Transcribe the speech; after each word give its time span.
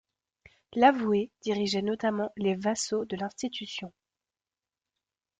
L'avoué 0.73 1.29
dirigeait 1.43 1.83
notamment 1.83 2.31
les 2.35 2.55
vassaux 2.55 3.05
de 3.05 3.15
l'institution. 3.17 3.93